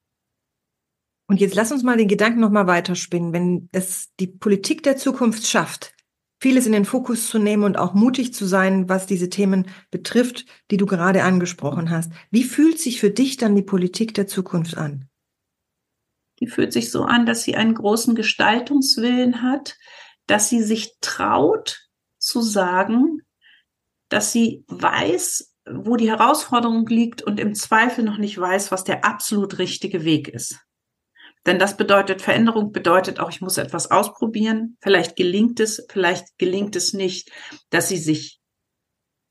Und 1.27 1.39
jetzt 1.39 1.55
lass 1.55 1.71
uns 1.71 1.81
mal 1.81 1.98
den 1.98 2.10
Gedanken 2.10 2.41
noch 2.41 2.51
mal 2.51 2.67
weiterspinnen. 2.67 3.33
Wenn 3.33 3.69
es 3.71 4.10
die 4.19 4.27
Politik 4.27 4.83
der 4.83 4.98
Zukunft 4.98 5.48
schafft, 5.48 5.93
vieles 6.41 6.65
in 6.65 6.71
den 6.71 6.86
Fokus 6.86 7.29
zu 7.29 7.38
nehmen 7.38 7.63
und 7.63 7.77
auch 7.77 7.93
mutig 7.93 8.33
zu 8.33 8.45
sein, 8.45 8.89
was 8.89 9.05
diese 9.05 9.29
Themen 9.29 9.67
betrifft, 9.91 10.45
die 10.71 10.77
du 10.77 10.88
gerade 10.88 11.24
angesprochen 11.24 11.91
hast, 11.91 12.12
wie 12.31 12.43
fühlt 12.43 12.79
sich 12.79 13.00
für 13.00 13.12
dich 13.12 13.38
dann 13.38 13.55
die 13.55 13.62
Politik 13.62 14.15
der 14.15 14.25
Zukunft 14.25 14.75
an? 14.75 15.07
Die 16.39 16.48
fühlt 16.48 16.74
sich 16.74 16.89
so 16.89 17.03
an, 17.03 17.27
dass 17.27 17.43
sie 17.43 17.55
einen 17.55 17.75
großen 17.75 18.15
Gestaltungswillen 18.15 19.43
hat, 19.43 19.77
dass 20.25 20.50
sie 20.50 20.63
sich 20.63 20.95
traut 21.00 21.88
zu 22.17 22.41
sagen, 22.41 23.21
dass 24.10 24.31
sie 24.31 24.65
weiß, 24.67 25.53
wo 25.69 25.95
die 25.95 26.10
Herausforderung 26.10 26.88
liegt 26.88 27.21
und 27.21 27.39
im 27.39 27.53
Zweifel 27.53 28.03
noch 28.03 28.17
nicht 28.17 28.39
weiß, 28.39 28.71
was 28.71 28.83
der 28.83 29.05
absolut 29.05 29.60
richtige 29.60 30.03
Weg 30.03 30.27
ist. 30.27 30.60
Denn 31.45 31.57
das 31.57 31.75
bedeutet, 31.75 32.21
Veränderung 32.21 32.71
bedeutet 32.71 33.19
auch, 33.19 33.29
ich 33.29 33.41
muss 33.41 33.57
etwas 33.57 33.89
ausprobieren. 33.89 34.77
Vielleicht 34.81 35.15
gelingt 35.15 35.60
es, 35.60 35.86
vielleicht 35.89 36.38
gelingt 36.38 36.75
es 36.75 36.93
nicht, 36.93 37.31
dass 37.71 37.89
sie 37.89 37.98
sich 37.98 38.39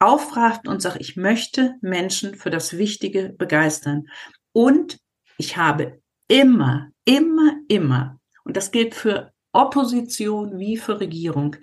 aufrafft 0.00 0.66
und 0.66 0.80
sagt, 0.82 1.00
ich 1.00 1.16
möchte 1.16 1.76
Menschen 1.82 2.34
für 2.34 2.50
das 2.50 2.76
Wichtige 2.76 3.34
begeistern. 3.36 4.08
Und 4.52 4.98
ich 5.36 5.56
habe 5.56 6.00
immer, 6.26 6.88
immer, 7.04 7.54
immer, 7.68 8.18
und 8.44 8.56
das 8.56 8.70
gilt 8.70 8.94
für 8.94 9.32
Opposition 9.52 10.58
wie 10.58 10.76
für 10.76 11.00
Regierung, 11.00 11.56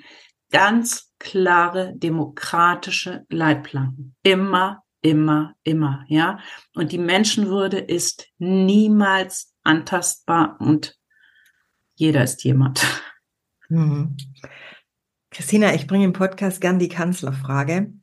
ganz 0.52 1.12
klare 1.20 1.94
demokratische 1.96 3.26
Leitplanken. 3.30 4.16
Immer, 4.24 4.84
immer, 5.02 5.56
immer, 5.64 6.06
ja. 6.08 6.40
Und 6.76 6.92
die 6.92 6.98
Menschenwürde 6.98 7.80
ist 7.80 8.28
niemals 8.38 9.54
antastbar 9.68 10.58
und 10.60 10.98
jeder 11.96 12.24
ist 12.24 12.44
jemand. 12.44 12.86
Mhm. 13.70 14.16
Christina, 15.32 15.76
ich 15.76 15.88
bringe 15.88 16.06
im 16.06 16.14
Podcast 16.14 16.62
gern 16.62 16.80
die 16.80 16.90
Kanzlerfrage. 16.90 17.94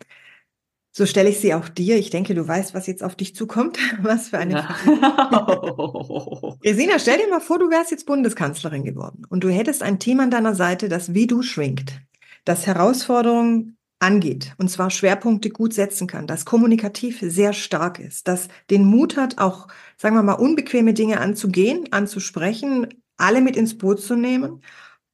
So 0.97 1.06
stelle 1.06 1.28
ich 1.28 1.40
sie 1.40 1.54
auch 1.54 1.68
dir. 1.68 1.97
Ich 1.97 2.11
denke, 2.11 2.35
du 2.35 2.47
weißt, 2.47 2.75
was 2.75 2.87
jetzt 2.87 3.02
auf 3.02 3.16
dich 3.16 3.35
zukommt. 3.35 3.78
Was 4.02 4.28
für 4.28 4.38
eine 4.38 4.54
ja. 4.54 4.62
Frage. 4.62 6.56
Christina, 6.62 7.00
stell 7.00 7.18
dir 7.18 7.28
mal 7.28 7.40
vor, 7.40 7.59
du 7.59 7.68
wärst 7.71 7.90
jetzt 7.90 8.06
Bundeskanzlerin 8.06 8.85
geworden 8.85 9.26
und 9.28 9.42
du 9.42 9.49
hättest 9.49 9.83
ein 9.83 9.99
Team 9.99 10.21
an 10.21 10.30
deiner 10.30 10.54
Seite, 10.54 10.88
das 10.88 11.12
wie 11.12 11.26
du 11.26 11.42
schwingt, 11.42 12.00
das 12.44 12.66
Herausforderungen 12.66 13.76
angeht 13.98 14.54
und 14.58 14.70
zwar 14.70 14.90
Schwerpunkte 14.90 15.50
gut 15.50 15.72
setzen 15.72 16.06
kann, 16.06 16.26
das 16.26 16.44
kommunikativ 16.44 17.20
sehr 17.20 17.52
stark 17.52 17.98
ist, 17.98 18.28
das 18.28 18.48
den 18.70 18.84
Mut 18.84 19.16
hat, 19.16 19.38
auch, 19.38 19.68
sagen 19.96 20.16
wir 20.16 20.22
mal, 20.22 20.34
unbequeme 20.34 20.94
Dinge 20.94 21.20
anzugehen, 21.20 21.88
anzusprechen, 21.92 22.88
alle 23.16 23.40
mit 23.40 23.56
ins 23.56 23.78
Boot 23.78 24.00
zu 24.00 24.16
nehmen 24.16 24.60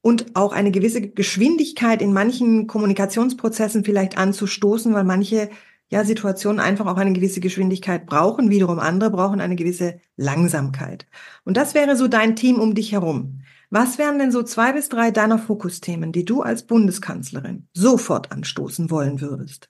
und 0.02 0.34
auch 0.34 0.52
eine 0.52 0.70
gewisse 0.70 1.02
Geschwindigkeit 1.02 2.02
in 2.02 2.12
manchen 2.12 2.66
Kommunikationsprozessen 2.66 3.84
vielleicht 3.84 4.16
anzustoßen, 4.16 4.94
weil 4.94 5.04
manche 5.04 5.50
ja, 5.90 6.04
Situationen 6.04 6.60
einfach 6.60 6.86
auch 6.86 6.96
eine 6.96 7.12
gewisse 7.12 7.40
Geschwindigkeit 7.40 8.06
brauchen, 8.06 8.48
wiederum 8.48 8.78
andere 8.78 9.10
brauchen 9.10 9.40
eine 9.40 9.56
gewisse 9.56 10.00
Langsamkeit. 10.16 11.06
Und 11.44 11.56
das 11.56 11.74
wäre 11.74 11.96
so 11.96 12.06
dein 12.08 12.36
Team 12.36 12.60
um 12.60 12.74
dich 12.74 12.92
herum. 12.92 13.40
Was 13.70 13.98
wären 13.98 14.18
denn 14.18 14.32
so 14.32 14.42
zwei 14.42 14.72
bis 14.72 14.88
drei 14.88 15.12
deiner 15.12 15.38
Fokusthemen, 15.38 16.10
die 16.10 16.24
du 16.24 16.42
als 16.42 16.66
Bundeskanzlerin 16.66 17.68
sofort 17.72 18.32
anstoßen 18.32 18.90
wollen 18.90 19.20
würdest? 19.20 19.68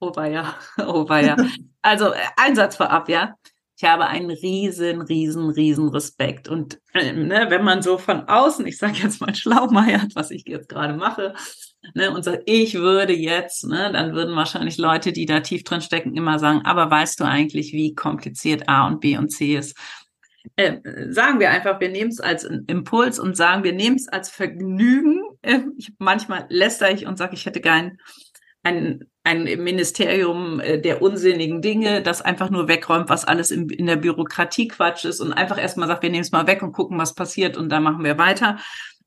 Oh 0.00 0.12
ja, 0.22 0.54
oh 0.86 1.06
ja. 1.10 1.36
Also 1.82 2.12
äh, 2.12 2.18
Einsatz 2.36 2.76
vorab, 2.76 3.08
ja. 3.08 3.34
Ich 3.78 3.84
habe 3.84 4.06
einen 4.06 4.30
riesen, 4.30 5.02
riesen, 5.02 5.50
riesen 5.50 5.90
Respekt. 5.90 6.48
Und 6.48 6.80
äh, 6.94 7.12
ne, 7.12 7.46
wenn 7.50 7.62
man 7.62 7.82
so 7.82 7.98
von 7.98 8.26
außen, 8.26 8.66
ich 8.66 8.78
sage 8.78 8.94
jetzt 9.02 9.20
mal 9.20 9.34
schlaumeiert, 9.34 10.14
was 10.14 10.30
ich 10.30 10.44
jetzt 10.46 10.70
gerade 10.70 10.94
mache, 10.94 11.34
ne, 11.94 12.10
und 12.10 12.24
sagt, 12.24 12.44
ich 12.46 12.72
würde 12.74 13.12
jetzt, 13.12 13.66
ne, 13.66 13.92
dann 13.92 14.14
würden 14.14 14.34
wahrscheinlich 14.34 14.78
Leute, 14.78 15.12
die 15.12 15.26
da 15.26 15.40
tief 15.40 15.62
drin 15.62 15.82
stecken, 15.82 16.16
immer 16.16 16.38
sagen, 16.38 16.62
aber 16.64 16.90
weißt 16.90 17.20
du 17.20 17.24
eigentlich, 17.24 17.72
wie 17.72 17.94
kompliziert 17.94 18.66
A 18.66 18.86
und 18.86 19.00
B 19.00 19.18
und 19.18 19.28
C 19.28 19.56
ist? 19.56 19.76
Äh, 20.54 20.78
sagen 21.10 21.40
wir 21.40 21.50
einfach, 21.50 21.80
wir 21.80 21.88
nehmen 21.88 22.10
es 22.10 22.20
als 22.20 22.44
Impuls 22.44 23.18
und 23.18 23.36
sagen, 23.36 23.64
wir 23.64 23.72
nehmen 23.72 23.96
es 23.96 24.08
als 24.08 24.30
Vergnügen. 24.30 25.22
Äh, 25.42 25.60
ich, 25.76 25.92
manchmal 25.98 26.46
lästere 26.48 26.92
ich 26.92 27.06
und 27.06 27.18
sage, 27.18 27.34
ich 27.34 27.46
hätte 27.46 27.60
gern 27.60 27.98
ein, 28.62 29.04
ein 29.24 29.44
Ministerium 29.44 30.60
äh, 30.60 30.80
der 30.80 31.02
unsinnigen 31.02 31.62
Dinge, 31.62 32.02
das 32.02 32.22
einfach 32.22 32.50
nur 32.50 32.68
wegräumt, 32.68 33.08
was 33.08 33.24
alles 33.24 33.50
in, 33.50 33.68
in 33.68 33.86
der 33.86 33.96
Bürokratie 33.96 34.68
Quatsch 34.68 35.04
ist 35.04 35.20
und 35.20 35.32
einfach 35.32 35.58
erstmal 35.58 35.88
sagt, 35.88 36.02
wir 36.02 36.10
nehmen 36.10 36.22
es 36.22 36.32
mal 36.32 36.46
weg 36.46 36.62
und 36.62 36.72
gucken, 36.72 36.98
was 36.98 37.14
passiert 37.14 37.56
und 37.56 37.68
dann 37.68 37.82
machen 37.82 38.04
wir 38.04 38.18
weiter. 38.18 38.58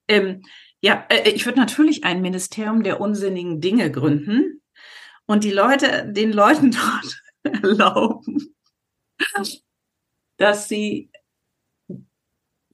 Ähm, 0.07 0.43
ja, 0.81 1.05
äh, 1.09 1.29
ich 1.29 1.45
würde 1.45 1.59
natürlich 1.59 2.05
ein 2.05 2.21
Ministerium 2.21 2.83
der 2.83 3.01
unsinnigen 3.01 3.59
Dinge 3.59 3.91
gründen 3.91 4.61
und 5.25 5.43
die 5.43 5.51
Leute, 5.51 6.05
den 6.07 6.31
Leuten 6.31 6.71
dort 7.43 7.61
erlauben, 7.63 8.55
dass 10.37 10.69
sie 10.69 11.11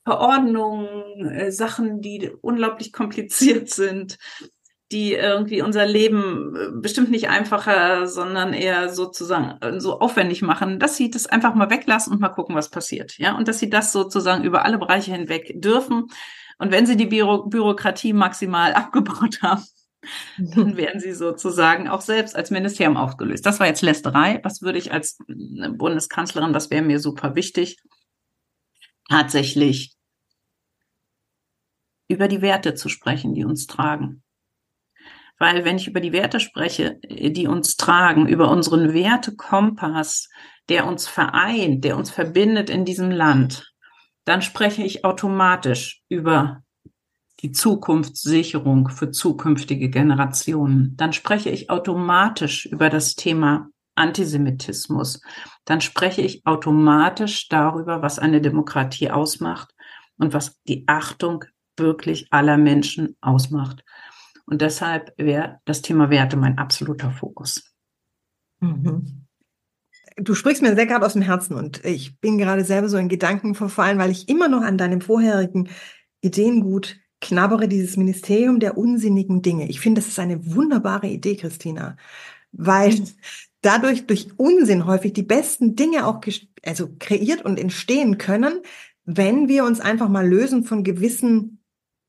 Verordnungen, 0.05 1.25
äh, 1.25 1.51
Sachen, 1.51 2.00
die 2.01 2.31
unglaublich 2.41 2.93
kompliziert 2.93 3.69
sind, 3.69 4.17
die 4.91 5.13
irgendwie 5.13 5.63
unser 5.63 5.85
Leben 5.88 6.55
äh, 6.55 6.69
bestimmt 6.79 7.09
nicht 7.09 7.27
einfacher, 7.27 8.05
sondern 8.05 8.53
eher 8.53 8.93
sozusagen 8.93 9.57
äh, 9.62 9.79
so 9.79 10.00
aufwendig 10.00 10.43
machen, 10.43 10.79
dass 10.79 10.95
sie 10.95 11.09
das 11.09 11.25
einfach 11.25 11.55
mal 11.55 11.71
weglassen 11.71 12.13
und 12.13 12.21
mal 12.21 12.29
gucken, 12.29 12.55
was 12.55 12.69
passiert. 12.69 13.17
Ja, 13.17 13.35
und 13.35 13.47
dass 13.47 13.59
sie 13.59 13.69
das 13.69 13.91
sozusagen 13.91 14.43
über 14.43 14.63
alle 14.63 14.77
Bereiche 14.77 15.12
hinweg 15.12 15.53
dürfen. 15.55 16.05
Und 16.59 16.71
wenn 16.71 16.85
sie 16.85 16.95
die 16.95 17.07
Büro 17.07 17.43
Bürokratie 17.47 18.13
maximal 18.13 18.74
abgebaut 18.75 19.41
haben, 19.41 19.63
dann 20.38 20.77
werden 20.77 21.01
sie 21.01 21.13
sozusagen 21.13 21.89
auch 21.89 22.01
selbst 22.01 22.35
als 22.35 22.51
Ministerium 22.51 22.95
aufgelöst. 22.95 23.43
Das 23.43 23.59
war 23.59 23.65
jetzt 23.65 23.81
Lästerei. 23.81 24.39
Was 24.43 24.62
würde 24.62 24.77
ich 24.77 24.91
als 24.91 25.17
Bundeskanzlerin, 25.27 26.53
was 26.53 26.69
wäre 26.69 26.83
mir 26.83 27.00
super 27.00 27.33
wichtig? 27.33 27.77
Tatsächlich 29.09 29.95
über 32.07 32.27
die 32.27 32.41
Werte 32.41 32.75
zu 32.75 32.89
sprechen, 32.89 33.33
die 33.33 33.45
uns 33.45 33.67
tragen. 33.67 34.24
Weil 35.38 35.65
wenn 35.65 35.75
ich 35.77 35.88
über 35.88 36.00
die 36.00 36.13
Werte 36.13 36.39
spreche, 36.39 37.00
die 37.03 37.47
uns 37.47 37.75
tragen, 37.75 38.27
über 38.27 38.50
unseren 38.50 38.93
Wertekompass, 38.93 40.29
der 40.69 40.88
uns 40.88 41.07
vereint, 41.07 41.83
der 41.83 41.97
uns 41.97 42.09
verbindet 42.09 42.69
in 42.69 42.85
diesem 42.85 43.12
Land, 43.12 43.74
dann 44.24 44.41
spreche 44.41 44.83
ich 44.83 45.03
automatisch 45.03 46.01
über 46.09 46.63
die 47.41 47.51
Zukunftssicherung 47.51 48.89
für 48.89 49.12
zukünftige 49.12 49.89
Generationen. 49.89 50.95
Dann 50.95 51.12
spreche 51.12 51.50
ich 51.50 51.69
automatisch 51.69 52.65
über 52.65 52.89
das 52.89 53.15
Thema 53.15 53.69
Antisemitismus. 53.95 55.21
Dann 55.65 55.81
spreche 55.81 56.21
ich 56.21 56.45
automatisch 56.45 57.47
darüber, 57.49 58.01
was 58.01 58.19
eine 58.19 58.41
Demokratie 58.41 59.09
ausmacht 59.09 59.73
und 60.17 60.33
was 60.33 60.61
die 60.63 60.83
Achtung 60.87 61.45
wirklich 61.77 62.27
aller 62.31 62.57
Menschen 62.57 63.17
ausmacht. 63.21 63.83
Und 64.45 64.61
deshalb 64.61 65.13
wäre 65.17 65.59
das 65.65 65.81
Thema 65.81 66.09
Werte 66.09 66.37
mein 66.37 66.57
absoluter 66.57 67.11
Fokus. 67.11 67.73
Mhm. 68.59 69.25
Du 70.17 70.33
sprichst 70.33 70.61
mir 70.61 70.75
sehr 70.75 70.85
gerade 70.85 71.05
aus 71.05 71.13
dem 71.13 71.21
Herzen 71.21 71.55
und 71.55 71.83
ich 71.83 72.19
bin 72.21 72.37
gerade 72.37 72.63
selber 72.63 72.87
so 72.87 72.97
in 72.97 73.09
Gedanken 73.09 73.53
verfallen, 73.53 73.97
weil 73.97 74.11
ich 74.11 74.29
immer 74.29 74.47
noch 74.47 74.61
an 74.61 74.77
deinem 74.77 75.01
vorherigen 75.01 75.69
Ideengut 76.21 76.97
knabbere, 77.19 77.67
dieses 77.67 77.97
Ministerium 77.97 78.59
der 78.59 78.77
unsinnigen 78.77 79.41
Dinge. 79.41 79.67
Ich 79.67 79.79
finde, 79.79 79.99
das 79.99 80.07
ist 80.07 80.19
eine 80.19 80.55
wunderbare 80.55 81.07
Idee, 81.07 81.35
Christina, 81.35 81.97
weil 82.57 83.01
dadurch 83.62 84.05
durch 84.07 84.29
Unsinn 84.38 84.85
häufig 84.85 85.13
die 85.13 85.24
besten 85.24 85.75
Dinge 85.75 86.05
auch 86.05 86.21
also 86.63 86.89
kreiert 87.00 87.43
und 87.43 87.59
entstehen 87.59 88.17
können, 88.17 88.62
wenn 89.05 89.47
wir 89.47 89.63
uns 89.65 89.79
einfach 89.79 90.09
mal 90.09 90.27
lösen 90.27 90.63
von 90.63 90.83
gewissen 90.83 91.63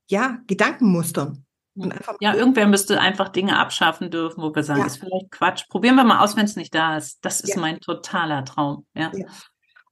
ja, 0.08 0.38
Gedankenmustern. 0.46 1.44
Und 1.76 1.92
einfach 1.92 2.16
ja, 2.20 2.34
irgendwer 2.34 2.66
müsste 2.66 3.00
einfach 3.00 3.28
Dinge 3.28 3.58
abschaffen 3.58 4.10
dürfen, 4.10 4.42
wo 4.42 4.54
wir 4.54 4.62
sagen, 4.62 4.80
ja. 4.80 4.86
ist 4.86 4.96
vielleicht 4.96 5.30
Quatsch. 5.30 5.68
Probieren 5.68 5.96
wir 5.96 6.04
mal 6.04 6.20
aus, 6.20 6.36
wenn 6.36 6.46
es 6.46 6.56
nicht 6.56 6.74
da 6.74 6.96
ist. 6.96 7.18
Das 7.22 7.40
ist 7.40 7.54
ja. 7.54 7.60
mein 7.60 7.80
totaler 7.80 8.44
Traum. 8.46 8.86
Ja. 8.94 9.12
ja. 9.14 9.26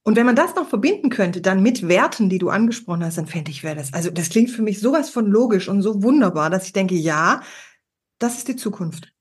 Und 0.01 0.15
wenn 0.15 0.25
man 0.25 0.35
das 0.35 0.55
noch 0.55 0.67
verbinden 0.67 1.09
könnte, 1.09 1.41
dann 1.41 1.61
mit 1.63 1.87
Werten, 1.87 2.29
die 2.29 2.37
du 2.37 2.49
angesprochen 2.49 3.03
hast, 3.03 3.17
dann 3.17 3.27
fände 3.27 3.51
ich, 3.51 3.63
wäre 3.63 3.75
das, 3.75 3.93
also 3.93 4.11
das 4.11 4.29
klingt 4.29 4.51
für 4.51 4.61
mich 4.61 4.79
sowas 4.79 5.09
von 5.09 5.25
logisch 5.25 5.67
und 5.67 5.81
so 5.81 6.03
wunderbar, 6.03 6.51
dass 6.51 6.65
ich 6.65 6.73
denke, 6.73 6.95
ja, 6.95 7.41
das 8.19 8.37
ist 8.37 8.47
die 8.47 8.55
Zukunft. 8.55 9.11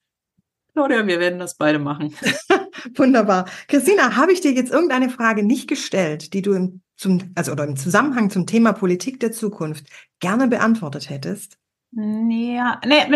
Claudia, 0.74 1.06
wir 1.06 1.20
werden 1.20 1.38
das 1.38 1.56
beide 1.56 1.78
machen. 1.78 2.14
Wunderbar. 2.96 3.48
Christina, 3.68 4.16
habe 4.16 4.32
ich 4.32 4.40
dir 4.40 4.52
jetzt 4.52 4.72
irgendeine 4.72 5.08
Frage 5.08 5.44
nicht 5.44 5.68
gestellt, 5.68 6.34
die 6.34 6.42
du 6.42 6.52
im, 6.52 6.82
zum, 6.96 7.32
also 7.36 7.52
oder 7.52 7.64
im 7.64 7.76
Zusammenhang 7.76 8.28
zum 8.28 8.46
Thema 8.46 8.72
Politik 8.72 9.20
der 9.20 9.30
Zukunft 9.30 9.86
gerne 10.18 10.48
beantwortet 10.48 11.10
hättest? 11.10 11.58
Ja, 11.92 12.80
nee, 12.84 13.08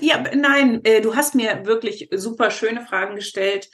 ja, 0.00 0.22
nein, 0.36 0.80
äh, 0.84 1.00
du 1.00 1.16
hast 1.16 1.34
mir 1.34 1.66
wirklich 1.66 2.08
super 2.12 2.52
schöne 2.52 2.86
Fragen 2.86 3.16
gestellt. 3.16 3.68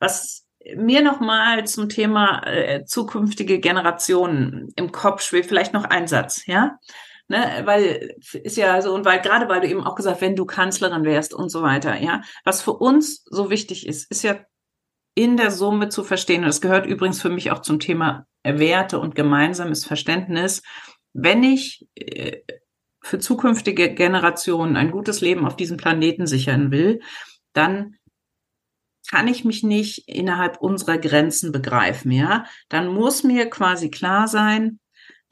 Was 0.00 0.44
mir 0.76 1.02
nochmal 1.02 1.64
zum 1.66 1.88
Thema 1.88 2.44
äh, 2.44 2.84
zukünftige 2.84 3.60
Generationen 3.60 4.72
im 4.74 4.90
Kopf 4.90 5.22
schwebt, 5.22 5.46
vielleicht 5.46 5.74
noch 5.74 5.84
ein 5.84 6.08
Satz, 6.08 6.46
ja? 6.46 6.78
Ne, 7.26 7.62
weil 7.64 8.16
ist 8.34 8.58
ja 8.58 8.82
so 8.82 8.94
und 8.94 9.06
weil 9.06 9.22
gerade 9.22 9.48
weil 9.48 9.62
du 9.62 9.68
eben 9.68 9.82
auch 9.82 9.94
gesagt, 9.94 10.20
wenn 10.20 10.36
du 10.36 10.44
Kanzlerin 10.44 11.04
wärst 11.04 11.32
und 11.32 11.48
so 11.48 11.62
weiter, 11.62 11.98
ja, 11.98 12.20
was 12.44 12.60
für 12.60 12.74
uns 12.74 13.24
so 13.24 13.48
wichtig 13.48 13.86
ist, 13.86 14.10
ist 14.10 14.22
ja 14.22 14.36
in 15.14 15.38
der 15.38 15.50
Summe 15.50 15.88
zu 15.88 16.04
verstehen 16.04 16.42
und 16.42 16.48
das 16.48 16.60
gehört 16.60 16.84
übrigens 16.84 17.22
für 17.22 17.30
mich 17.30 17.50
auch 17.50 17.60
zum 17.60 17.80
Thema 17.80 18.26
Werte 18.42 18.98
und 18.98 19.14
gemeinsames 19.14 19.86
Verständnis, 19.86 20.62
wenn 21.14 21.42
ich 21.42 21.86
äh, 21.94 22.42
für 23.00 23.18
zukünftige 23.18 23.94
Generationen 23.94 24.76
ein 24.76 24.90
gutes 24.90 25.20
Leben 25.20 25.46
auf 25.46 25.56
diesem 25.56 25.76
Planeten 25.78 26.26
sichern 26.26 26.70
will, 26.70 27.00
dann 27.52 27.96
kann 29.08 29.28
ich 29.28 29.44
mich 29.44 29.62
nicht 29.62 30.08
innerhalb 30.08 30.58
unserer 30.58 30.98
Grenzen 30.98 31.52
begreifen, 31.52 32.10
ja, 32.10 32.44
dann 32.68 32.88
muss 32.88 33.22
mir 33.22 33.48
quasi 33.48 33.90
klar 33.90 34.28
sein, 34.28 34.80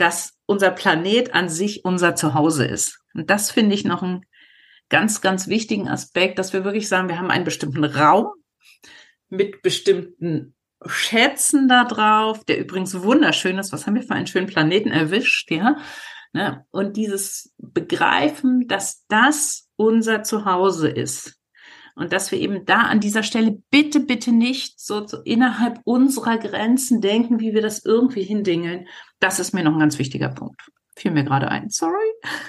dass 0.03 0.33
unser 0.47 0.73
Planet 0.73 1.33
an 1.33 1.49
sich 1.49 1.85
unser 1.85 2.17
Zuhause 2.17 2.67
ist. 2.67 2.99
Und 3.15 3.31
das 3.31 3.53
finde 3.53 3.77
ich 3.77 3.85
noch 3.85 4.03
einen 4.03 4.27
ganz, 4.89 5.21
ganz 5.21 5.47
wichtigen 5.47 5.89
Aspekt, 5.89 6.41
dass 6.41 6.53
wir 6.53 6.65
wirklich 6.65 6.89
sagen, 6.89 7.09
wir 7.09 7.19
haben 7.19 7.31
einen 7.31 7.45
bestimmten 7.45 7.85
Raum 7.85 8.33
mit 9.29 9.63
bestimmten 9.63 10.57
Schätzen 10.85 11.69
da 11.69 11.85
drauf, 11.85 12.45
der 12.45 12.59
übrigens 12.59 13.01
wunderschön 13.01 13.59
ist. 13.59 13.73
Was 13.73 13.87
haben 13.87 13.95
wir 13.95 14.03
für 14.03 14.15
einen 14.15 14.27
schönen 14.27 14.49
Planeten 14.49 14.91
erwischt, 14.91 15.53
ja? 15.53 15.77
Ne? 16.33 16.67
Und 16.73 16.97
dieses 16.97 17.55
Begreifen, 17.59 18.67
dass 18.67 19.07
das 19.07 19.69
unser 19.77 20.25
Zuhause 20.25 20.89
ist. 20.89 21.39
Und 21.95 22.13
dass 22.13 22.33
wir 22.33 22.39
eben 22.41 22.65
da 22.65 22.83
an 22.83 23.01
dieser 23.01 23.23
Stelle 23.23 23.63
bitte, 23.71 24.01
bitte 24.01 24.33
nicht 24.33 24.81
so, 24.81 25.07
so 25.07 25.19
innerhalb 25.23 25.81
unserer 25.85 26.39
Grenzen 26.39 27.01
denken, 27.01 27.41
wie 27.41 27.53
wir 27.53 27.63
das 27.63 27.85
irgendwie 27.85 28.23
hindingeln. 28.23 28.87
Das 29.21 29.39
ist 29.39 29.53
mir 29.53 29.63
noch 29.63 29.75
ein 29.75 29.81
ganz 29.81 29.99
wichtiger 29.99 30.31
Punkt. 30.31 30.61
Fiel 30.97 31.11
mir 31.11 31.25
gerade 31.25 31.49
ein. 31.49 31.71
Sorry. 31.71 31.95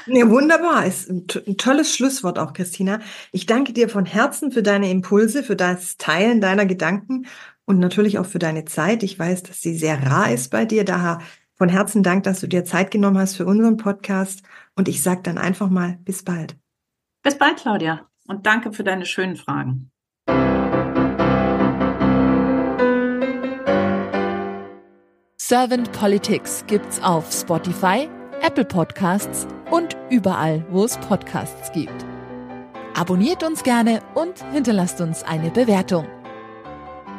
Ja, 0.05 0.29
wunderbar. 0.29 0.85
Ist 0.85 1.09
ein, 1.09 1.25
ein 1.47 1.57
tolles 1.57 1.95
Schlusswort 1.95 2.39
auch, 2.39 2.53
Christina. 2.53 2.99
Ich 3.31 3.45
danke 3.45 3.73
dir 3.73 3.89
von 3.89 4.05
Herzen 4.05 4.51
für 4.51 4.63
deine 4.63 4.89
Impulse, 4.91 5.43
für 5.43 5.55
das 5.55 5.97
Teilen 5.97 6.41
deiner 6.41 6.65
Gedanken 6.65 7.25
und 7.65 7.79
natürlich 7.79 8.19
auch 8.19 8.25
für 8.25 8.39
deine 8.39 8.65
Zeit. 8.65 9.03
Ich 9.03 9.17
weiß, 9.17 9.43
dass 9.43 9.61
sie 9.61 9.75
sehr 9.75 10.05
rar 10.05 10.31
ist 10.31 10.51
bei 10.51 10.65
dir. 10.65 10.83
Daher 10.83 11.19
von 11.55 11.69
Herzen 11.69 12.03
Dank, 12.03 12.23
dass 12.23 12.41
du 12.41 12.47
dir 12.47 12.65
Zeit 12.65 12.91
genommen 12.91 13.17
hast 13.17 13.35
für 13.35 13.45
unseren 13.45 13.77
Podcast. 13.77 14.43
Und 14.75 14.87
ich 14.87 15.01
sage 15.01 15.21
dann 15.23 15.37
einfach 15.37 15.69
mal 15.69 15.97
bis 16.03 16.23
bald. 16.23 16.57
Bis 17.23 17.37
bald, 17.37 17.57
Claudia 17.57 18.07
und 18.27 18.45
danke 18.45 18.71
für 18.73 18.83
deine 18.83 19.05
schönen 19.05 19.35
Fragen. 19.35 19.91
Servant 25.37 25.91
Politics 25.91 26.63
gibt's 26.67 27.01
auf 27.03 27.31
Spotify, 27.31 28.09
Apple 28.41 28.65
Podcasts 28.65 29.45
und 29.71 29.97
überall, 30.09 30.65
wo 30.69 30.85
es 30.85 30.97
Podcasts 30.97 31.71
gibt. 31.73 32.05
Abonniert 32.95 33.43
uns 33.43 33.63
gerne 33.63 34.01
und 34.15 34.43
hinterlasst 34.51 35.01
uns 35.01 35.23
eine 35.23 35.51
Bewertung. 35.51 36.07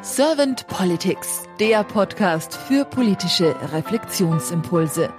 Servant 0.02 0.66
Politics, 0.68 1.44
der 1.58 1.84
Podcast 1.84 2.56
für 2.56 2.84
politische 2.84 3.54
Reflexionsimpulse. 3.72 5.12